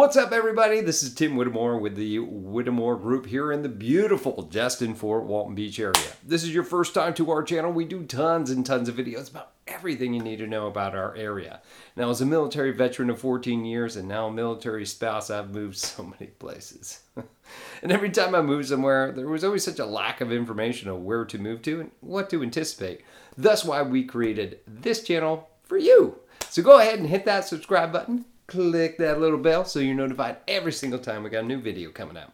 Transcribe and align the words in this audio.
What's 0.00 0.16
up, 0.16 0.32
everybody? 0.32 0.80
This 0.80 1.02
is 1.02 1.12
Tim 1.12 1.36
Whittemore 1.36 1.76
with 1.76 1.94
the 1.94 2.20
Whittemore 2.20 2.96
Group 2.96 3.26
here 3.26 3.52
in 3.52 3.60
the 3.60 3.68
beautiful 3.68 4.40
Destin 4.40 4.94
Fort 4.94 5.24
Walton 5.24 5.54
Beach 5.54 5.78
area. 5.78 6.14
This 6.24 6.42
is 6.42 6.54
your 6.54 6.64
first 6.64 6.94
time 6.94 7.12
to 7.12 7.30
our 7.30 7.42
channel. 7.42 7.70
We 7.70 7.84
do 7.84 8.04
tons 8.04 8.50
and 8.50 8.64
tons 8.64 8.88
of 8.88 8.94
videos 8.94 9.30
about 9.30 9.52
everything 9.66 10.14
you 10.14 10.22
need 10.22 10.38
to 10.38 10.46
know 10.46 10.68
about 10.68 10.94
our 10.94 11.14
area. 11.16 11.60
Now, 11.96 12.08
as 12.08 12.22
a 12.22 12.26
military 12.26 12.70
veteran 12.70 13.10
of 13.10 13.20
14 13.20 13.66
years 13.66 13.96
and 13.96 14.08
now 14.08 14.28
a 14.28 14.32
military 14.32 14.86
spouse, 14.86 15.28
I've 15.28 15.50
moved 15.50 15.76
so 15.76 16.02
many 16.02 16.28
places. 16.28 17.00
and 17.82 17.92
every 17.92 18.08
time 18.08 18.34
I 18.34 18.40
moved 18.40 18.68
somewhere, 18.68 19.12
there 19.12 19.28
was 19.28 19.44
always 19.44 19.64
such 19.64 19.80
a 19.80 19.84
lack 19.84 20.22
of 20.22 20.32
information 20.32 20.88
of 20.88 21.02
where 21.02 21.26
to 21.26 21.38
move 21.38 21.60
to 21.64 21.78
and 21.78 21.90
what 22.00 22.30
to 22.30 22.42
anticipate. 22.42 23.02
That's 23.36 23.66
why 23.66 23.82
we 23.82 24.04
created 24.04 24.60
this 24.66 25.04
channel 25.04 25.50
for 25.62 25.76
you. 25.76 26.20
So 26.48 26.62
go 26.62 26.80
ahead 26.80 26.98
and 26.98 27.08
hit 27.08 27.26
that 27.26 27.46
subscribe 27.46 27.92
button 27.92 28.24
click 28.50 28.98
that 28.98 29.20
little 29.20 29.38
bell 29.38 29.64
so 29.64 29.78
you're 29.78 29.94
notified 29.94 30.38
every 30.48 30.72
single 30.72 30.98
time 30.98 31.22
we 31.22 31.30
got 31.30 31.44
a 31.44 31.46
new 31.46 31.60
video 31.60 31.90
coming 31.90 32.16
out. 32.16 32.32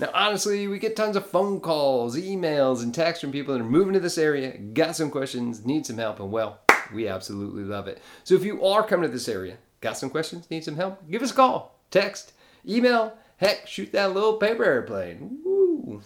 Now, 0.00 0.10
honestly, 0.14 0.66
we 0.66 0.78
get 0.78 0.96
tons 0.96 1.16
of 1.16 1.26
phone 1.26 1.60
calls, 1.60 2.16
emails, 2.16 2.82
and 2.82 2.94
texts 2.94 3.20
from 3.20 3.32
people 3.32 3.52
that 3.52 3.60
are 3.60 3.68
moving 3.68 3.94
to 3.94 4.00
this 4.00 4.16
area, 4.16 4.56
got 4.56 4.96
some 4.96 5.10
questions, 5.10 5.66
need 5.66 5.86
some 5.86 5.98
help, 5.98 6.20
and 6.20 6.30
well, 6.30 6.60
we 6.94 7.08
absolutely 7.08 7.64
love 7.64 7.88
it. 7.88 8.00
So 8.24 8.34
if 8.34 8.44
you 8.44 8.64
are 8.64 8.84
coming 8.84 9.08
to 9.08 9.12
this 9.12 9.28
area, 9.28 9.58
got 9.80 9.98
some 9.98 10.08
questions, 10.08 10.50
need 10.50 10.64
some 10.64 10.76
help, 10.76 11.08
give 11.10 11.22
us 11.22 11.32
a 11.32 11.34
call, 11.34 11.80
text, 11.90 12.32
email, 12.66 13.12
heck, 13.38 13.66
shoot 13.66 13.92
that 13.92 14.14
little 14.14 14.36
paper 14.36 14.64
airplane. 14.64 15.40
Woo! 15.44 16.02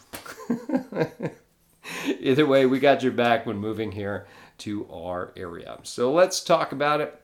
Either 2.18 2.46
way, 2.46 2.64
we 2.64 2.80
got 2.80 3.02
your 3.02 3.12
back 3.12 3.44
when 3.44 3.58
moving 3.58 3.92
here 3.92 4.26
to 4.58 4.88
our 4.90 5.32
area. 5.36 5.78
So 5.82 6.12
let's 6.12 6.42
talk 6.42 6.72
about 6.72 7.00
it 7.00 7.21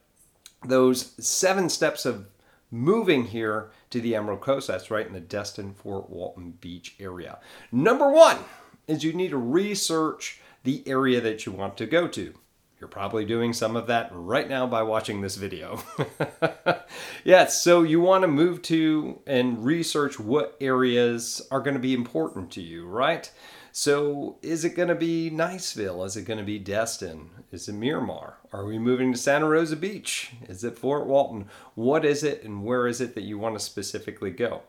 those 0.69 1.13
seven 1.25 1.69
steps 1.69 2.05
of 2.05 2.27
moving 2.71 3.25
here 3.27 3.71
to 3.91 4.01
the 4.01 4.15
Emerald 4.15 4.41
Coast. 4.41 4.69
That's 4.69 4.91
right 4.91 5.07
in 5.07 5.13
the 5.13 5.21
Destin 5.21 5.75
Fort 5.75 6.11
Walton 6.11 6.53
Beach 6.61 6.95
area. 7.01 7.39
Number 7.73 8.11
one 8.11 8.39
is 8.87 9.05
you 9.05 9.13
need 9.13 9.31
to 9.31 9.39
research 9.39 10.41
the 10.65 10.83
area 10.87 11.21
that 11.21 11.47
you 11.47 11.53
want 11.53 11.77
to 11.79 11.87
go 11.87 12.09
to. 12.09 12.35
You're 12.81 12.89
probably 12.89 13.25
doing 13.25 13.53
some 13.53 13.75
of 13.75 13.89
that 13.89 14.09
right 14.13 14.49
now 14.49 14.67
by 14.67 14.85
watching 14.85 15.21
this 15.21 15.35
video. 15.35 15.83
yes, 17.25 17.61
so 17.61 17.83
you 17.83 18.01
want 18.01 18.23
to 18.23 18.29
move 18.29 18.63
to 18.63 19.21
and 19.27 19.65
research 19.65 20.21
what 20.21 20.57
areas 20.61 21.43
are 21.51 21.61
going 21.61 21.75
to 21.75 21.81
be 21.81 21.93
important 21.93 22.53
to 22.53 22.63
you, 22.63 22.87
right? 22.87 23.33
So, 23.81 24.39
is 24.43 24.65
it 24.65 24.75
going 24.75 24.89
to 24.89 24.97
be 24.97 25.31
Niceville? 25.31 26.05
Is 26.05 26.17
it 26.17 26.25
going 26.25 26.41
to 26.41 26.45
be 26.45 26.59
Destin? 26.59 27.31
Is 27.53 27.69
it 27.69 27.75
Miramar? 27.75 28.39
Are 28.53 28.65
we 28.65 28.77
moving 28.77 29.13
to 29.13 29.19
Santa 29.19 29.47
Rosa 29.47 29.77
Beach? 29.77 30.33
Is 30.49 30.65
it 30.65 30.77
Fort 30.77 31.07
Walton? 31.07 31.47
What 31.77 32.05
is 32.05 32.25
it 32.25 32.43
and 32.43 32.65
where 32.65 32.89
is 32.89 33.01
it 33.01 33.15
that 33.15 33.23
you 33.23 33.39
want 33.39 33.55
to 33.55 33.65
specifically 33.65 34.33
go? 34.33 34.63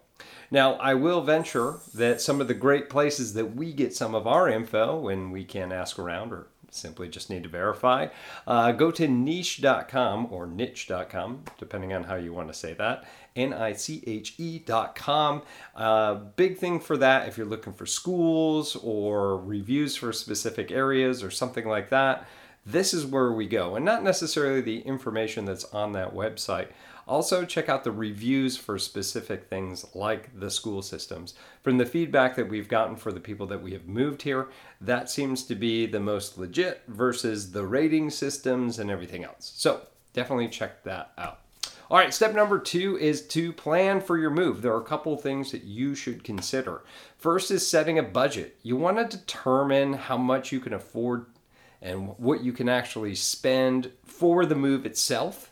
Now, 0.51 0.73
I 0.73 0.93
will 0.93 1.21
venture 1.21 1.79
that 1.95 2.21
some 2.21 2.39
of 2.39 2.47
the 2.47 2.53
great 2.53 2.87
places 2.87 3.33
that 3.33 3.55
we 3.55 3.73
get 3.73 3.95
some 3.95 4.13
of 4.13 4.27
our 4.27 4.47
info 4.47 4.99
when 4.99 5.31
we 5.31 5.43
can 5.43 5.71
ask 5.71 5.97
around 5.97 6.31
or 6.31 6.45
simply 6.71 7.09
just 7.09 7.29
need 7.29 7.43
to 7.43 7.49
verify, 7.49 8.07
uh, 8.47 8.71
go 8.71 8.91
to 8.91 9.07
niche.com 9.07 10.27
or 10.31 10.47
niche.com, 10.47 11.43
depending 11.57 11.93
on 11.93 12.03
how 12.03 12.15
you 12.15 12.33
want 12.33 12.47
to 12.47 12.53
say 12.53 12.73
that. 12.73 13.05
N-I-C-H-E 13.35 14.59
dot 14.59 14.95
com. 14.95 15.43
Uh, 15.75 16.15
big 16.15 16.57
thing 16.57 16.79
for 16.79 16.97
that 16.97 17.27
if 17.27 17.37
you're 17.37 17.47
looking 17.47 17.73
for 17.73 17.85
schools 17.85 18.75
or 18.77 19.37
reviews 19.37 19.95
for 19.95 20.11
specific 20.11 20.71
areas 20.71 21.23
or 21.23 21.31
something 21.31 21.67
like 21.67 21.89
that. 21.89 22.27
This 22.65 22.93
is 22.93 23.05
where 23.05 23.31
we 23.31 23.47
go, 23.47 23.75
and 23.75 23.85
not 23.85 24.03
necessarily 24.03 24.61
the 24.61 24.81
information 24.81 25.45
that's 25.45 25.63
on 25.65 25.93
that 25.93 26.13
website. 26.13 26.67
Also, 27.09 27.43
check 27.43 27.69
out 27.69 27.83
the 27.83 27.91
reviews 27.91 28.55
for 28.55 28.77
specific 28.77 29.49
things 29.49 29.83
like 29.95 30.39
the 30.39 30.51
school 30.51 30.83
systems. 30.83 31.33
From 31.63 31.79
the 31.79 31.85
feedback 31.87 32.35
that 32.35 32.47
we've 32.47 32.69
gotten 32.69 32.95
for 32.95 33.11
the 33.11 33.19
people 33.19 33.47
that 33.47 33.63
we 33.63 33.73
have 33.73 33.87
moved 33.87 34.21
here, 34.21 34.49
that 34.79 35.09
seems 35.09 35.43
to 35.45 35.55
be 35.55 35.87
the 35.87 35.99
most 35.99 36.37
legit 36.37 36.83
versus 36.87 37.51
the 37.51 37.65
rating 37.65 38.11
systems 38.11 38.77
and 38.77 38.91
everything 38.91 39.23
else. 39.23 39.53
So, 39.55 39.87
definitely 40.13 40.49
check 40.49 40.83
that 40.83 41.11
out. 41.17 41.39
All 41.89 41.97
right, 41.97 42.13
step 42.13 42.35
number 42.35 42.59
two 42.59 42.99
is 42.99 43.25
to 43.29 43.53
plan 43.53 44.01
for 44.01 44.15
your 44.15 44.29
move. 44.29 44.61
There 44.61 44.73
are 44.73 44.81
a 44.81 44.85
couple 44.85 45.17
things 45.17 45.51
that 45.51 45.63
you 45.63 45.95
should 45.95 46.23
consider. 46.23 46.83
First 47.17 47.49
is 47.49 47.67
setting 47.67 47.97
a 47.97 48.03
budget. 48.03 48.57
You 48.61 48.75
want 48.75 48.97
to 48.97 49.17
determine 49.17 49.93
how 49.93 50.17
much 50.17 50.51
you 50.51 50.59
can 50.59 50.73
afford 50.73 51.25
and 51.81 52.09
what 52.19 52.43
you 52.43 52.53
can 52.53 52.69
actually 52.69 53.15
spend 53.15 53.91
for 54.03 54.45
the 54.45 54.53
move 54.53 54.85
itself. 54.85 55.48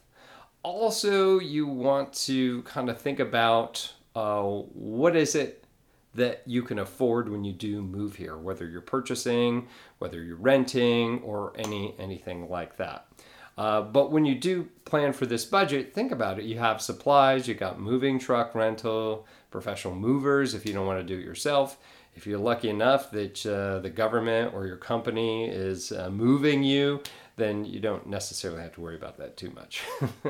Also, 0.69 1.39
you 1.39 1.65
want 1.65 2.11
to 2.11 2.61
kind 2.63 2.89
of 2.89 2.99
think 2.99 3.21
about 3.21 3.93
uh, 4.17 4.41
what 4.41 5.15
is 5.15 5.33
it 5.33 5.63
that 6.13 6.41
you 6.45 6.61
can 6.61 6.79
afford 6.79 7.29
when 7.29 7.45
you 7.45 7.53
do 7.53 7.81
move 7.81 8.17
here, 8.17 8.35
whether 8.35 8.67
you're 8.67 8.81
purchasing, 8.81 9.65
whether 9.99 10.21
you're 10.21 10.35
renting, 10.35 11.21
or 11.21 11.53
any 11.57 11.95
anything 11.97 12.49
like 12.49 12.75
that. 12.75 13.07
Uh, 13.57 13.81
but 13.81 14.11
when 14.11 14.25
you 14.25 14.35
do 14.35 14.67
plan 14.83 15.13
for 15.13 15.25
this 15.25 15.45
budget, 15.45 15.93
think 15.93 16.11
about 16.11 16.37
it. 16.37 16.43
You 16.43 16.59
have 16.59 16.81
supplies, 16.81 17.47
you 17.47 17.53
got 17.53 17.79
moving 17.79 18.19
truck 18.19 18.53
rental, 18.53 19.25
professional 19.49 19.95
movers 19.95 20.53
if 20.53 20.65
you 20.65 20.73
don't 20.73 20.85
want 20.85 20.99
to 20.99 21.15
do 21.15 21.17
it 21.17 21.25
yourself. 21.25 21.77
If 22.17 22.27
you're 22.27 22.39
lucky 22.39 22.69
enough 22.69 23.11
that 23.11 23.45
uh, 23.45 23.79
the 23.79 23.89
government 23.89 24.53
or 24.53 24.65
your 24.65 24.77
company 24.77 25.47
is 25.47 25.91
uh, 25.91 26.09
moving 26.09 26.63
you, 26.63 27.01
then 27.35 27.63
you 27.63 27.79
don't 27.79 28.07
necessarily 28.07 28.61
have 28.61 28.73
to 28.73 28.81
worry 28.81 28.95
about 28.95 29.17
that 29.19 29.37
too 29.37 29.51
much. 29.51 29.83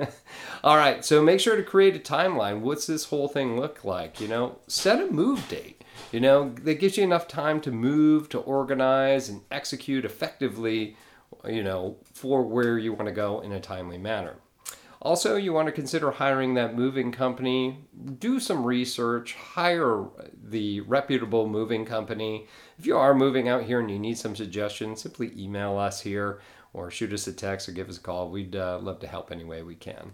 All 0.63 0.75
right, 0.75 1.03
so 1.03 1.23
make 1.23 1.39
sure 1.39 1.55
to 1.55 1.63
create 1.63 1.95
a 1.95 1.99
timeline. 1.99 2.59
What's 2.59 2.85
this 2.85 3.05
whole 3.05 3.29
thing 3.29 3.57
look 3.57 3.85
like? 3.85 4.19
You 4.19 4.27
know, 4.27 4.59
set 4.67 5.01
a 5.01 5.09
move 5.09 5.47
date. 5.47 5.83
You 6.11 6.19
know, 6.19 6.53
that 6.61 6.79
gives 6.79 6.97
you 6.97 7.03
enough 7.03 7.27
time 7.27 7.61
to 7.61 7.71
move, 7.71 8.29
to 8.29 8.39
organize, 8.39 9.29
and 9.29 9.41
execute 9.49 10.05
effectively 10.05 10.97
you 11.45 11.63
know, 11.63 11.97
for 12.13 12.43
where 12.43 12.77
you 12.77 12.93
want 12.93 13.07
to 13.07 13.13
go 13.13 13.39
in 13.41 13.51
a 13.51 13.59
timely 13.59 13.97
manner. 13.97 14.35
Also, 15.02 15.35
you 15.35 15.53
want 15.53 15.68
to 15.68 15.72
consider 15.72 16.12
hiring 16.12 16.56
that 16.56 16.75
moving 16.75 17.12
company. 17.12 17.85
Do 18.19 18.40
some 18.40 18.66
research, 18.66 19.35
hire 19.35 20.06
the 20.44 20.81
reputable 20.81 21.47
moving 21.47 21.85
company. 21.85 22.47
If 22.80 22.85
you 22.85 22.97
are 22.97 23.13
moving 23.13 23.47
out 23.47 23.63
here 23.63 23.80
and 23.80 23.91
you 23.91 24.00
need 24.00 24.18
some 24.18 24.35
suggestions, 24.35 25.02
simply 25.02 25.31
email 25.38 25.78
us 25.78 26.02
here 26.02 26.41
or 26.74 26.90
shoot 26.90 27.13
us 27.13 27.28
a 27.28 27.34
text 27.34 27.69
or 27.69 27.74
give 27.74 27.90
us 27.90 27.97
a 27.97 28.02
call. 28.02 28.30
We'd 28.30 28.56
uh, 28.56 28.80
love 28.80 29.00
to 29.00 29.08
help 29.08 29.31
any 29.31 29.44
way 29.44 29.62
we 29.62 29.75
can. 29.75 30.13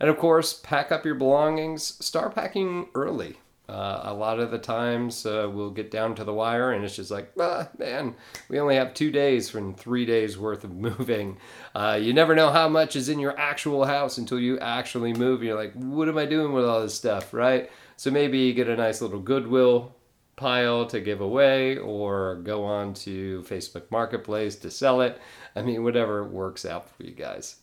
And 0.00 0.08
of 0.08 0.18
course, 0.18 0.54
pack 0.54 0.90
up 0.90 1.04
your 1.04 1.14
belongings. 1.14 2.04
Start 2.04 2.34
packing 2.34 2.88
early. 2.94 3.36
Uh, 3.70 4.00
a 4.06 4.12
lot 4.12 4.40
of 4.40 4.50
the 4.50 4.58
times 4.58 5.24
uh, 5.24 5.48
we'll 5.48 5.70
get 5.70 5.92
down 5.92 6.12
to 6.16 6.24
the 6.24 6.34
wire 6.34 6.72
and 6.72 6.84
it's 6.84 6.96
just 6.96 7.12
like, 7.12 7.30
ah, 7.38 7.68
man, 7.78 8.16
we 8.48 8.58
only 8.58 8.74
have 8.74 8.92
two 8.92 9.12
days 9.12 9.48
from 9.48 9.74
three 9.74 10.04
days 10.04 10.36
worth 10.36 10.64
of 10.64 10.72
moving. 10.74 11.38
Uh, 11.72 11.96
you 12.00 12.12
never 12.12 12.34
know 12.34 12.50
how 12.50 12.68
much 12.68 12.96
is 12.96 13.08
in 13.08 13.20
your 13.20 13.38
actual 13.38 13.84
house 13.84 14.18
until 14.18 14.40
you 14.40 14.58
actually 14.58 15.12
move. 15.12 15.44
You're 15.44 15.54
like, 15.54 15.72
what 15.74 16.08
am 16.08 16.18
I 16.18 16.26
doing 16.26 16.52
with 16.52 16.64
all 16.64 16.80
this 16.80 16.94
stuff, 16.94 17.32
right? 17.32 17.70
So 17.96 18.10
maybe 18.10 18.38
you 18.38 18.54
get 18.54 18.68
a 18.68 18.76
nice 18.76 19.00
little 19.00 19.20
Goodwill 19.20 19.94
pile 20.34 20.86
to 20.86 21.00
give 21.00 21.20
away 21.20 21.76
or 21.76 22.36
go 22.42 22.64
on 22.64 22.92
to 22.94 23.44
Facebook 23.48 23.88
Marketplace 23.92 24.56
to 24.56 24.70
sell 24.72 25.00
it. 25.00 25.20
I 25.54 25.62
mean, 25.62 25.84
whatever 25.84 26.24
works 26.24 26.64
out 26.64 26.90
for 26.90 27.04
you 27.04 27.12
guys. 27.12 27.56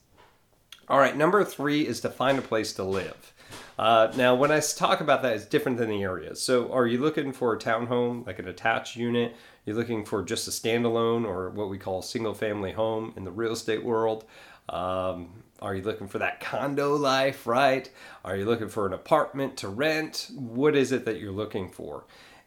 All 0.88 1.00
right, 1.00 1.18
number 1.18 1.44
three 1.44 1.86
is 1.86 2.00
to 2.02 2.10
find 2.10 2.40
a 2.40 2.42
place 2.42 2.72
to 2.74 2.84
live. 2.84 3.34
Uh, 3.78 4.12
now, 4.16 4.36
when 4.36 4.52
I 4.52 4.60
talk 4.60 5.02
about 5.02 5.22
that, 5.22 5.34
it's 5.34 5.46
different 5.46 5.78
than 5.78 5.90
the 5.90 6.04
areas. 6.04 6.42
So, 6.42 6.72
are 6.72 6.88
you 6.88 7.00
looking 7.00 7.32
for 7.32 7.54
a 7.54 7.60
townhome, 7.60 8.26
like 8.26 8.40
an 8.40 8.48
attached 8.48 8.96
unit? 8.96 9.36
You're 9.66 9.76
looking 9.76 10.06
for 10.06 10.24
just 10.24 10.48
a 10.48 10.52
standalone 10.52 11.26
or 11.26 11.50
what 11.50 11.70
we 11.70 11.78
call 11.78 12.02
single 12.02 12.34
family 12.34 12.72
home 12.72 13.14
in 13.18 13.24
the 13.24 13.32
real 13.32 13.52
estate 13.52 13.84
world? 13.84 14.26
Um, 14.70 15.44
are 15.62 15.76
you 15.76 15.82
looking 15.82 16.08
for 16.08 16.20
that 16.20 16.40
condo 16.40 16.96
life, 16.96 17.48
right? 17.48 17.90
Are 18.24 18.36
you 18.36 18.46
looking 18.46 18.70
for 18.70 18.86
an 18.86 18.94
apartment 18.94 19.58
to 19.58 19.70
rent? 19.70 20.30
What 20.36 20.76
is 20.76 20.92
it 20.92 21.06
that 21.06 21.20
you're 21.20 21.32
looking 21.32 21.70
for? 21.70 22.06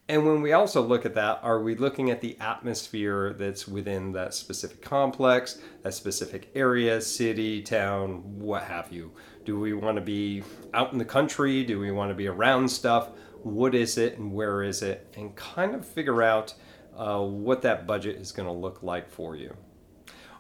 And 0.08 0.26
when 0.26 0.42
we 0.42 0.52
also 0.52 0.82
look 0.82 1.06
at 1.06 1.14
that, 1.14 1.38
are 1.44 1.62
we 1.62 1.76
looking 1.76 2.10
at 2.10 2.20
the 2.20 2.36
atmosphere 2.40 3.32
that's 3.38 3.68
within 3.68 4.10
that 4.12 4.34
specific 4.34 4.82
complex, 4.82 5.60
that 5.82 5.94
specific 5.94 6.50
area, 6.56 7.00
city, 7.00 7.62
town, 7.62 8.22
what 8.40 8.64
have 8.64 8.92
you? 8.92 9.12
Do 9.44 9.58
we 9.58 9.72
want 9.72 9.96
to 9.96 10.02
be 10.02 10.42
out 10.74 10.92
in 10.92 10.98
the 10.98 11.04
country? 11.04 11.64
Do 11.64 11.80
we 11.80 11.90
want 11.90 12.10
to 12.10 12.14
be 12.14 12.26
around 12.26 12.68
stuff? 12.68 13.10
what 13.42 13.74
is 13.74 13.98
it 13.98 14.18
and 14.18 14.32
where 14.32 14.62
is 14.62 14.82
it, 14.82 15.06
and 15.16 15.34
kind 15.36 15.74
of 15.74 15.86
figure 15.86 16.22
out 16.22 16.54
uh, 16.96 17.20
what 17.20 17.62
that 17.62 17.86
budget 17.86 18.16
is 18.16 18.32
going 18.32 18.46
to 18.48 18.54
look 18.54 18.82
like 18.82 19.10
for 19.10 19.36
you. 19.36 19.56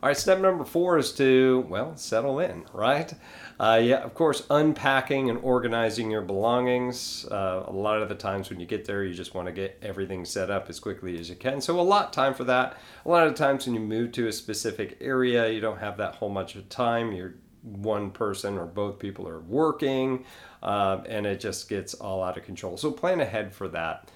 All 0.02 0.08
right, 0.08 0.16
step 0.16 0.38
number 0.38 0.64
four 0.64 0.96
is 0.96 1.12
to, 1.12 1.66
well, 1.68 1.94
settle 1.94 2.40
in, 2.40 2.64
right? 2.72 3.12
Uh, 3.58 3.78
yeah, 3.82 3.98
of 3.98 4.14
course, 4.14 4.46
unpacking 4.48 5.28
and 5.28 5.38
organizing 5.42 6.10
your 6.10 6.22
belongings. 6.22 7.26
Uh, 7.30 7.64
a 7.66 7.72
lot 7.72 8.00
of 8.00 8.08
the 8.08 8.14
times 8.14 8.48
when 8.48 8.58
you 8.60 8.64
get 8.64 8.86
there, 8.86 9.04
you 9.04 9.12
just 9.12 9.34
want 9.34 9.46
to 9.46 9.52
get 9.52 9.78
everything 9.82 10.24
set 10.24 10.50
up 10.50 10.70
as 10.70 10.80
quickly 10.80 11.18
as 11.18 11.28
you 11.28 11.36
can. 11.36 11.60
So, 11.60 11.78
a 11.78 11.82
lot 11.82 12.06
of 12.06 12.10
time 12.12 12.32
for 12.32 12.44
that. 12.44 12.78
A 13.04 13.08
lot 13.10 13.26
of 13.26 13.34
times 13.34 13.66
when 13.66 13.74
you 13.74 13.80
move 13.80 14.12
to 14.12 14.26
a 14.26 14.32
specific 14.32 14.96
area, 15.02 15.50
you 15.50 15.60
don't 15.60 15.80
have 15.80 15.98
that 15.98 16.14
whole 16.14 16.30
much 16.30 16.56
of 16.56 16.70
time. 16.70 17.12
You're 17.12 17.34
one 17.62 18.10
person 18.10 18.58
or 18.58 18.66
both 18.66 18.98
people 18.98 19.28
are 19.28 19.40
working, 19.40 20.24
uh, 20.62 21.00
and 21.08 21.26
it 21.26 21.40
just 21.40 21.68
gets 21.68 21.94
all 21.94 22.22
out 22.22 22.36
of 22.36 22.44
control. 22.44 22.76
So, 22.76 22.90
plan 22.90 23.20
ahead 23.20 23.52
for 23.52 23.68
that. 23.68 24.10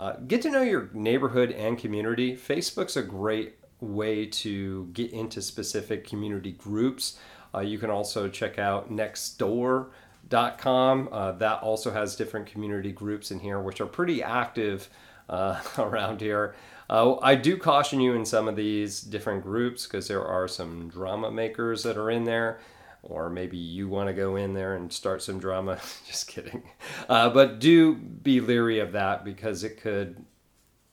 Uh, 0.00 0.14
get 0.26 0.42
to 0.42 0.50
know 0.50 0.62
your 0.62 0.90
neighborhood 0.92 1.52
and 1.52 1.78
community. 1.78 2.36
Facebook's 2.36 2.96
a 2.96 3.02
great 3.02 3.56
way 3.80 4.26
to 4.26 4.88
get 4.92 5.12
into 5.12 5.40
specific 5.42 6.06
community 6.06 6.52
groups. 6.52 7.18
Uh, 7.54 7.60
you 7.60 7.78
can 7.78 7.90
also 7.90 8.28
check 8.28 8.58
out 8.58 8.92
nextdoor.com. 8.92 11.08
Uh, 11.10 11.32
that 11.32 11.62
also 11.62 11.90
has 11.90 12.16
different 12.16 12.46
community 12.46 12.92
groups 12.92 13.30
in 13.30 13.40
here, 13.40 13.60
which 13.60 13.80
are 13.80 13.86
pretty 13.86 14.22
active 14.22 14.90
uh, 15.28 15.60
around 15.78 16.20
here. 16.20 16.54
Uh, 16.90 17.16
I 17.20 17.34
do 17.34 17.56
caution 17.56 18.00
you 18.00 18.14
in 18.14 18.24
some 18.24 18.48
of 18.48 18.56
these 18.56 19.00
different 19.00 19.42
groups 19.42 19.86
because 19.86 20.08
there 20.08 20.24
are 20.24 20.48
some 20.48 20.88
drama 20.88 21.30
makers 21.30 21.82
that 21.82 21.98
are 21.98 22.10
in 22.10 22.24
there. 22.24 22.60
Or 23.08 23.30
maybe 23.30 23.56
you 23.56 23.88
want 23.88 24.08
to 24.08 24.12
go 24.12 24.36
in 24.36 24.54
there 24.54 24.74
and 24.74 24.92
start 24.92 25.22
some 25.22 25.38
drama. 25.38 25.80
Just 26.06 26.28
kidding. 26.28 26.62
Uh, 27.08 27.30
but 27.30 27.58
do 27.58 27.94
be 27.94 28.40
leery 28.40 28.80
of 28.80 28.92
that 28.92 29.24
because 29.24 29.64
it 29.64 29.80
could 29.80 30.24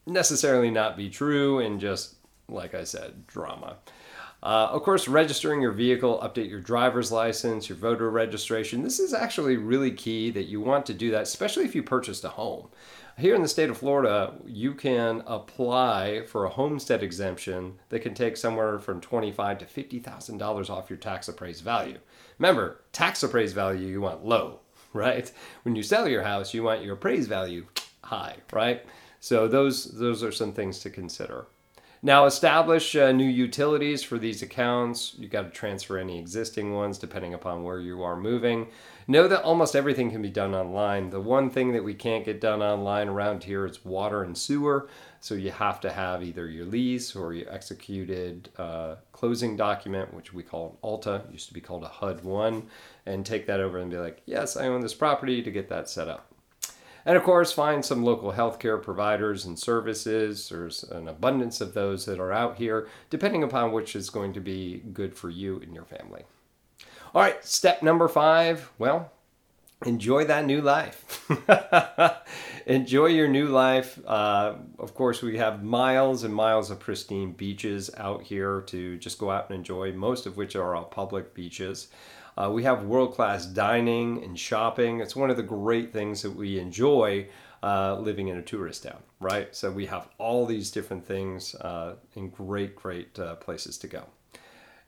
necessarily 0.06 0.72
not 0.72 0.96
be 0.96 1.10
true 1.10 1.60
and 1.60 1.80
just 1.80 2.16
like 2.48 2.74
I 2.76 2.84
said, 2.84 3.28
drama. 3.28 3.78
Uh, 4.44 4.70
of 4.72 4.84
course, 4.84 5.08
registering 5.08 5.62
your 5.62 5.72
vehicle, 5.72 6.20
update 6.22 6.50
your 6.50 6.60
driver's 6.60 7.12
license, 7.12 7.68
your 7.68 7.78
voter 7.78 8.12
registration. 8.12 8.84
This 8.84 9.00
is 9.00 9.14
actually 9.14 9.58
really 9.58 9.92
key 9.92 10.30
that 10.32 10.44
you 10.44 10.62
want 10.62 10.86
to 10.86 10.94
do 10.94 11.12
that, 11.12 11.24
especially 11.24 11.66
if 11.66 11.74
you 11.74 11.82
purchased 11.82 12.24
a 12.24 12.30
home. 12.30 12.68
Here 13.18 13.34
in 13.34 13.42
the 13.42 13.48
state 13.48 13.70
of 13.70 13.78
Florida, 13.78 14.34
you 14.46 14.74
can 14.74 15.24
apply 15.26 16.26
for 16.26 16.44
a 16.44 16.50
homestead 16.50 17.02
exemption 17.02 17.80
that 17.88 18.02
can 18.02 18.14
take 18.14 18.36
somewhere 18.36 18.78
from 18.78 19.00
twenty-five 19.00 19.58
to 19.60 19.66
fifty 19.66 20.00
thousand 20.00 20.38
dollars 20.38 20.70
off 20.70 20.90
your 20.90 20.98
tax 20.98 21.30
appraised 21.30 21.64
value. 21.64 22.00
Remember, 22.40 22.82
tax 22.92 23.24
appraised 23.24 23.56
value 23.56 23.88
you 23.88 24.02
want 24.02 24.26
low, 24.26 24.60
right? 24.94 25.32
When 25.64 25.78
you 25.78 25.84
sell 25.84 26.10
your 26.10 26.24
house, 26.24 26.54
you 26.54 26.64
want 26.64 26.84
your 26.84 26.96
appraised 26.96 27.30
value 27.30 27.68
high, 28.04 28.36
right? 28.52 28.86
So 29.22 29.48
those 29.48 29.86
those 29.98 30.22
are 30.22 30.32
some 30.34 30.52
things 30.52 30.80
to 30.80 30.90
consider. 30.90 31.48
Now 32.06 32.28
establish 32.28 32.96
uh, 32.96 33.12
new 33.12 33.28
utilities 33.28 34.04
for 34.04 34.20
these 34.20 34.44
accounts. 34.44 35.16
You 35.18 35.28
got 35.28 35.42
to 35.42 35.50
transfer 35.50 35.98
any 35.98 36.20
existing 36.20 36.72
ones 36.72 37.00
depending 37.00 37.34
upon 37.34 37.64
where 37.64 37.80
you 37.80 38.04
are 38.04 38.16
moving. 38.16 38.68
Know 39.08 39.28
that 39.28 39.42
almost 39.42 39.76
everything 39.76 40.12
can 40.12 40.22
be 40.22 40.30
done 40.30 40.54
online. 40.54 41.10
The 41.10 41.20
one 41.20 41.50
thing 41.50 41.74
that 41.74 41.84
we 41.84 41.96
can't 41.96 42.24
get 42.24 42.40
done 42.40 42.62
online 42.62 43.08
around 43.08 43.46
here 43.46 43.66
is 43.66 43.84
water 43.84 44.22
and 44.22 44.38
sewer. 44.38 44.88
So 45.20 45.34
you 45.34 45.50
have 45.50 45.82
to 45.82 45.92
have 45.92 46.22
either 46.22 46.48
your 46.48 46.66
lease 46.66 47.16
or 47.16 47.34
your 47.34 47.52
executed 47.52 48.50
uh, 48.56 48.98
closing 49.12 49.58
document, 49.58 50.14
which 50.14 50.32
we 50.32 50.44
call 50.44 50.70
an 50.70 50.78
ALTA, 50.84 51.24
used 51.32 51.48
to 51.48 51.56
be 51.56 51.62
called 51.62 51.84
a 51.84 51.88
HUD 51.88 52.24
1, 52.24 52.68
and 53.08 53.26
take 53.26 53.48
that 53.48 53.60
over 53.60 53.80
and 53.80 53.90
be 53.90 53.98
like, 53.98 54.22
yes, 54.28 54.56
I 54.56 54.68
own 54.68 54.82
this 54.82 54.94
property 54.94 55.42
to 55.42 55.50
get 55.50 55.70
that 55.70 55.90
set 55.90 56.08
up. 56.08 56.35
And 57.06 57.16
of 57.16 57.24
course, 57.24 57.52
find 57.52 57.86
some 57.86 58.04
local 58.04 58.34
healthcare 58.34 58.82
providers 58.82 59.46
and 59.46 59.58
services. 59.58 60.50
There's 60.50 60.84
an 60.84 61.08
abundance 61.08 61.62
of 61.62 61.74
those 61.74 62.06
that 62.06 62.20
are 62.20 62.34
out 62.34 62.58
here, 62.58 62.88
depending 63.10 63.44
upon 63.44 63.72
which 63.72 63.96
is 63.96 64.10
going 64.10 64.34
to 64.34 64.40
be 64.40 64.82
good 64.92 65.16
for 65.16 65.30
you 65.30 65.60
and 65.60 65.74
your 65.74 65.86
family. 65.86 66.24
All 67.14 67.22
right, 67.22 67.44
step 67.46 67.84
number 67.84 68.08
five 68.08 68.72
well, 68.80 69.12
enjoy 69.86 70.26
that 70.26 70.46
new 70.46 70.62
life. 70.62 71.30
enjoy 72.66 73.08
your 73.08 73.28
new 73.28 73.48
life. 73.48 74.00
Uh, 74.06 74.56
of 74.80 74.94
course, 74.94 75.22
we 75.22 75.38
have 75.38 75.64
miles 75.64 76.24
and 76.24 76.34
miles 76.34 76.72
of 76.72 76.80
pristine 76.80 77.32
beaches 77.32 77.90
out 77.98 78.24
here 78.24 78.62
to 78.68 78.98
just 78.98 79.20
go 79.20 79.32
out 79.32 79.50
and 79.50 79.58
enjoy, 79.58 79.94
most 79.94 80.26
of 80.26 80.38
which 80.38 80.56
are 80.56 80.76
all 80.76 80.86
public 80.86 81.34
beaches. 81.34 81.88
Uh, 82.38 82.50
we 82.52 82.64
have 82.64 82.84
world 82.84 83.14
class 83.14 83.46
dining 83.46 84.24
and 84.24 84.38
shopping. 84.38 85.00
It's 85.00 85.16
one 85.16 85.30
of 85.30 85.38
the 85.38 85.44
great 85.44 85.94
things 85.94 86.22
that 86.24 86.32
we 86.32 86.60
enjoy 86.60 87.28
uh, 87.64 87.98
living 88.00 88.28
in 88.28 88.38
a 88.38 88.42
tourist 88.42 88.84
town, 88.84 89.02
right? 89.20 89.56
So 89.56 89.72
we 89.72 89.86
have 89.86 90.10
all 90.18 90.46
these 90.46 90.70
different 90.70 91.06
things 91.06 91.56
uh, 91.56 91.96
in 92.16 92.30
great, 92.30 92.76
great 92.76 93.18
uh, 93.18 93.36
places 93.36 93.78
to 93.80 93.88
go. 93.88 94.04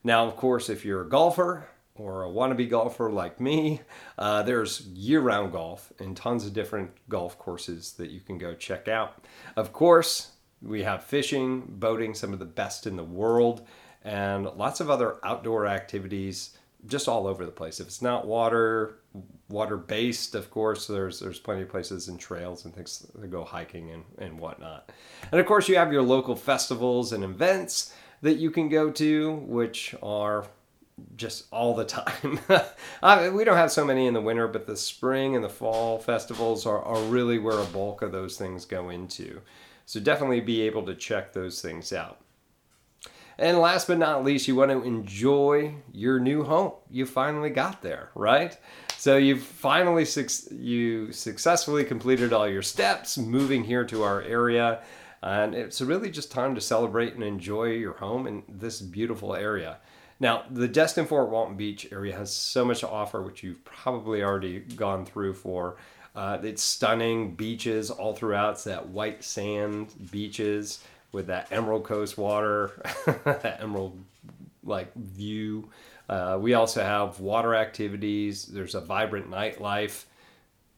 Now, 0.04 0.26
of 0.26 0.36
course, 0.36 0.68
if 0.68 0.84
you're 0.84 1.02
a 1.02 1.08
golfer, 1.08 1.66
or 1.98 2.24
a 2.24 2.28
wannabe 2.28 2.68
golfer 2.68 3.10
like 3.10 3.40
me, 3.40 3.80
uh, 4.18 4.42
there's 4.42 4.82
year 4.88 5.20
round 5.20 5.52
golf 5.52 5.92
and 5.98 6.16
tons 6.16 6.46
of 6.46 6.52
different 6.52 6.90
golf 7.08 7.38
courses 7.38 7.92
that 7.94 8.10
you 8.10 8.20
can 8.20 8.38
go 8.38 8.54
check 8.54 8.88
out. 8.88 9.24
Of 9.56 9.72
course, 9.72 10.32
we 10.62 10.82
have 10.82 11.04
fishing, 11.04 11.64
boating, 11.66 12.14
some 12.14 12.32
of 12.32 12.38
the 12.38 12.44
best 12.44 12.86
in 12.86 12.96
the 12.96 13.04
world, 13.04 13.66
and 14.02 14.44
lots 14.44 14.80
of 14.80 14.90
other 14.90 15.16
outdoor 15.24 15.66
activities 15.66 16.56
just 16.86 17.08
all 17.08 17.26
over 17.26 17.44
the 17.44 17.52
place. 17.52 17.80
If 17.80 17.88
it's 17.88 18.02
not 18.02 18.26
water 18.26 18.98
water 19.48 19.76
based, 19.76 20.34
of 20.34 20.50
course, 20.50 20.86
there's 20.86 21.20
there's 21.20 21.40
plenty 21.40 21.62
of 21.62 21.68
places 21.68 22.08
and 22.08 22.18
trails 22.20 22.64
and 22.64 22.74
things 22.74 23.06
to 23.20 23.26
go 23.26 23.44
hiking 23.44 23.90
and, 23.90 24.04
and 24.18 24.38
whatnot. 24.38 24.92
And 25.32 25.40
of 25.40 25.46
course, 25.46 25.68
you 25.68 25.76
have 25.76 25.92
your 25.92 26.02
local 26.02 26.36
festivals 26.36 27.12
and 27.12 27.24
events 27.24 27.92
that 28.22 28.36
you 28.36 28.50
can 28.50 28.68
go 28.68 28.90
to, 28.90 29.32
which 29.46 29.94
are 30.02 30.46
just 31.16 31.46
all 31.52 31.74
the 31.74 31.84
time. 31.84 32.40
We 33.34 33.44
don't 33.44 33.56
have 33.56 33.72
so 33.72 33.84
many 33.84 34.06
in 34.06 34.14
the 34.14 34.20
winter, 34.20 34.48
but 34.48 34.66
the 34.66 34.76
spring 34.76 35.34
and 35.36 35.44
the 35.44 35.48
fall 35.48 35.98
festivals 35.98 36.66
are, 36.66 36.82
are 36.82 37.00
really 37.02 37.38
where 37.38 37.58
a 37.58 37.64
bulk 37.64 38.02
of 38.02 38.12
those 38.12 38.36
things 38.36 38.64
go 38.64 38.90
into. 38.90 39.40
So 39.86 40.00
definitely 40.00 40.40
be 40.40 40.62
able 40.62 40.82
to 40.84 40.94
check 40.94 41.32
those 41.32 41.62
things 41.62 41.92
out. 41.92 42.20
And 43.38 43.58
last 43.58 43.86
but 43.86 43.98
not 43.98 44.24
least, 44.24 44.48
you 44.48 44.56
want 44.56 44.72
to 44.72 44.82
enjoy 44.82 45.76
your 45.92 46.18
new 46.18 46.42
home. 46.42 46.72
You 46.90 47.06
finally 47.06 47.50
got 47.50 47.82
there, 47.82 48.10
right? 48.16 48.58
So 48.96 49.16
you've 49.16 49.42
finally 49.42 50.04
you 50.50 51.12
successfully 51.12 51.84
completed 51.84 52.32
all 52.32 52.48
your 52.48 52.62
steps 52.62 53.16
moving 53.16 53.62
here 53.62 53.84
to 53.84 54.02
our 54.02 54.22
area. 54.22 54.80
And 55.22 55.54
it's 55.54 55.80
really 55.80 56.10
just 56.10 56.32
time 56.32 56.56
to 56.56 56.60
celebrate 56.60 57.14
and 57.14 57.22
enjoy 57.22 57.70
your 57.70 57.94
home 57.94 58.26
in 58.26 58.42
this 58.48 58.80
beautiful 58.80 59.36
area. 59.36 59.78
Now, 60.20 60.44
the 60.50 60.66
Destin 60.66 61.06
Fort 61.06 61.30
Walton 61.30 61.56
Beach 61.56 61.88
area 61.92 62.16
has 62.16 62.34
so 62.34 62.64
much 62.64 62.80
to 62.80 62.88
offer, 62.88 63.22
which 63.22 63.42
you've 63.42 63.64
probably 63.64 64.22
already 64.22 64.60
gone 64.60 65.04
through 65.04 65.34
for. 65.34 65.76
Uh, 66.16 66.38
it's 66.42 66.62
stunning 66.62 67.34
beaches 67.34 67.90
all 67.90 68.14
throughout. 68.14 68.54
It's 68.54 68.64
that 68.64 68.88
white 68.88 69.22
sand 69.22 69.94
beaches 70.10 70.82
with 71.12 71.28
that 71.28 71.46
Emerald 71.52 71.84
Coast 71.84 72.18
water, 72.18 72.82
that 73.24 73.58
emerald 73.60 73.98
like 74.64 74.92
view. 74.94 75.70
Uh, 76.08 76.38
we 76.40 76.54
also 76.54 76.82
have 76.82 77.20
water 77.20 77.54
activities. 77.54 78.46
There's 78.46 78.74
a 78.74 78.80
vibrant 78.80 79.30
nightlife. 79.30 80.04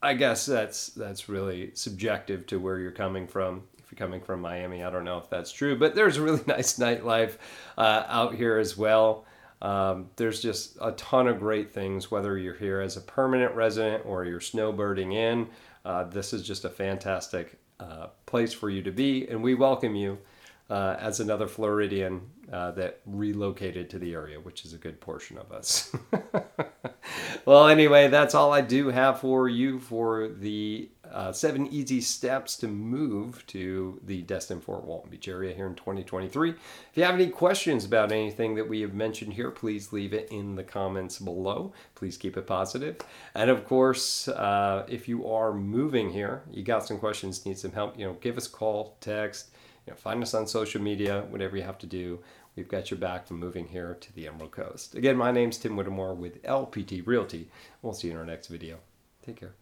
I 0.02 0.14
guess 0.14 0.46
that's 0.46 0.88
that's 0.88 1.28
really 1.28 1.70
subjective 1.74 2.46
to 2.48 2.58
where 2.58 2.78
you're 2.78 2.90
coming 2.90 3.26
from. 3.26 3.62
If 3.78 3.90
you're 3.90 3.98
coming 3.98 4.20
from 4.20 4.40
Miami, 4.40 4.82
I 4.82 4.90
don't 4.90 5.04
know 5.04 5.18
if 5.18 5.28
that's 5.28 5.52
true, 5.52 5.78
but 5.78 5.94
there's 5.94 6.18
really 6.18 6.42
nice 6.46 6.78
nightlife 6.78 7.36
uh, 7.78 8.04
out 8.08 8.34
here 8.34 8.58
as 8.58 8.76
well. 8.76 9.24
Um, 9.62 10.10
there's 10.16 10.40
just 10.40 10.78
a 10.80 10.92
ton 10.92 11.28
of 11.28 11.38
great 11.38 11.72
things, 11.72 12.10
whether 12.10 12.38
you're 12.38 12.54
here 12.54 12.80
as 12.80 12.96
a 12.96 13.00
permanent 13.00 13.54
resident 13.54 14.04
or 14.06 14.24
you're 14.24 14.40
snowbirding 14.40 15.14
in. 15.14 15.48
Uh, 15.84 16.04
this 16.04 16.32
is 16.32 16.46
just 16.46 16.64
a 16.64 16.70
fantastic 16.70 17.58
uh, 17.78 18.08
place 18.26 18.52
for 18.52 18.70
you 18.70 18.82
to 18.82 18.90
be, 18.90 19.26
and 19.28 19.42
we 19.42 19.54
welcome 19.54 19.94
you 19.94 20.18
uh, 20.70 20.96
as 20.98 21.20
another 21.20 21.46
Floridian 21.46 22.22
uh, 22.52 22.70
that 22.72 23.00
relocated 23.06 23.90
to 23.90 23.98
the 23.98 24.14
area, 24.14 24.38
which 24.38 24.64
is 24.64 24.72
a 24.72 24.78
good 24.78 25.00
portion 25.00 25.36
of 25.36 25.52
us. 25.52 25.94
well, 27.44 27.68
anyway, 27.68 28.08
that's 28.08 28.34
all 28.34 28.52
I 28.52 28.60
do 28.60 28.88
have 28.88 29.20
for 29.20 29.48
you 29.48 29.80
for 29.80 30.28
the 30.28 30.88
uh, 31.12 31.32
seven 31.32 31.66
easy 31.68 32.00
steps 32.00 32.56
to 32.56 32.68
move 32.68 33.46
to 33.48 34.00
the 34.04 34.22
Destin 34.22 34.60
Fort 34.60 34.84
Walton 34.84 35.10
Beach 35.10 35.28
area 35.28 35.54
here 35.54 35.66
in 35.66 35.74
2023. 35.74 36.50
If 36.50 36.56
you 36.94 37.04
have 37.04 37.14
any 37.14 37.28
questions 37.28 37.84
about 37.84 38.12
anything 38.12 38.54
that 38.54 38.68
we 38.68 38.80
have 38.82 38.94
mentioned 38.94 39.34
here, 39.34 39.50
please 39.50 39.92
leave 39.92 40.12
it 40.12 40.28
in 40.30 40.54
the 40.56 40.64
comments 40.64 41.18
below. 41.18 41.72
Please 41.94 42.16
keep 42.16 42.36
it 42.36 42.46
positive. 42.46 42.96
And 43.34 43.50
of 43.50 43.66
course, 43.66 44.28
uh, 44.28 44.86
if 44.88 45.08
you 45.08 45.28
are 45.28 45.52
moving 45.52 46.10
here, 46.10 46.42
you 46.50 46.62
got 46.62 46.86
some 46.86 46.98
questions, 46.98 47.44
need 47.44 47.58
some 47.58 47.72
help, 47.72 47.98
you 47.98 48.06
know, 48.06 48.14
give 48.20 48.36
us 48.36 48.46
a 48.46 48.50
call, 48.50 48.96
text, 49.00 49.50
you 49.86 49.92
know, 49.92 49.96
find 49.96 50.22
us 50.22 50.34
on 50.34 50.46
social 50.46 50.80
media, 50.80 51.24
whatever 51.30 51.56
you 51.56 51.62
have 51.62 51.78
to 51.78 51.86
do. 51.86 52.20
We've 52.56 52.68
got 52.68 52.90
your 52.90 52.98
back 52.98 53.26
from 53.26 53.38
moving 53.38 53.68
here 53.68 53.96
to 54.00 54.12
the 54.14 54.26
Emerald 54.26 54.50
Coast. 54.50 54.94
Again, 54.94 55.16
my 55.16 55.30
name's 55.30 55.56
Tim 55.56 55.76
Whittemore 55.76 56.14
with 56.14 56.42
LPT 56.42 57.06
Realty. 57.06 57.48
We'll 57.80 57.94
see 57.94 58.08
you 58.08 58.14
in 58.14 58.18
our 58.18 58.26
next 58.26 58.48
video. 58.48 58.78
Take 59.24 59.36
care. 59.36 59.54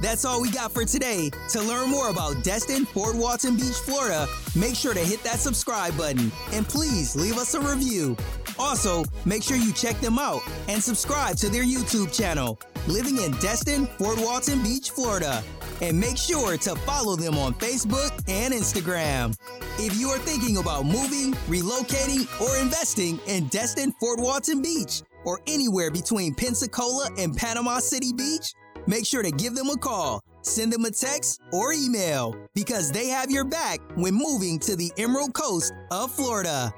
That's 0.00 0.24
all 0.24 0.40
we 0.40 0.50
got 0.50 0.72
for 0.72 0.84
today. 0.84 1.30
To 1.50 1.60
learn 1.60 1.90
more 1.90 2.08
about 2.10 2.42
Destin, 2.44 2.86
Fort 2.86 3.16
Walton 3.16 3.56
Beach, 3.56 3.76
Florida, 3.84 4.28
make 4.54 4.74
sure 4.74 4.94
to 4.94 5.00
hit 5.00 5.22
that 5.24 5.38
subscribe 5.38 5.96
button 5.96 6.30
and 6.52 6.66
please 6.66 7.16
leave 7.16 7.36
us 7.36 7.54
a 7.54 7.60
review. 7.60 8.16
Also, 8.58 9.04
make 9.24 9.42
sure 9.42 9.56
you 9.56 9.72
check 9.72 10.00
them 10.00 10.18
out 10.18 10.40
and 10.68 10.82
subscribe 10.82 11.36
to 11.36 11.48
their 11.48 11.64
YouTube 11.64 12.16
channel, 12.16 12.58
Living 12.86 13.18
in 13.18 13.32
Destin, 13.32 13.86
Fort 13.86 14.18
Walton 14.18 14.62
Beach, 14.62 14.90
Florida. 14.90 15.42
And 15.80 15.98
make 15.98 16.16
sure 16.16 16.56
to 16.56 16.74
follow 16.76 17.16
them 17.16 17.38
on 17.38 17.54
Facebook 17.54 18.10
and 18.28 18.52
Instagram. 18.52 19.36
If 19.78 19.98
you 19.98 20.08
are 20.08 20.18
thinking 20.18 20.56
about 20.56 20.86
moving, 20.86 21.34
relocating, 21.46 22.26
or 22.40 22.56
investing 22.60 23.20
in 23.26 23.46
Destin, 23.48 23.92
Fort 24.00 24.18
Walton 24.20 24.60
Beach, 24.60 25.02
or 25.24 25.40
anywhere 25.46 25.90
between 25.90 26.34
Pensacola 26.34 27.08
and 27.18 27.36
Panama 27.36 27.78
City 27.78 28.12
Beach, 28.12 28.54
make 28.86 29.06
sure 29.06 29.22
to 29.22 29.30
give 29.30 29.54
them 29.54 29.68
a 29.68 29.76
call, 29.76 30.22
send 30.42 30.72
them 30.72 30.84
a 30.84 30.90
text, 30.90 31.40
or 31.52 31.72
email 31.72 32.34
because 32.54 32.90
they 32.90 33.08
have 33.08 33.30
your 33.30 33.44
back 33.44 33.78
when 33.96 34.14
moving 34.14 34.58
to 34.60 34.74
the 34.74 34.90
Emerald 34.98 35.34
Coast 35.34 35.72
of 35.90 36.10
Florida. 36.10 36.72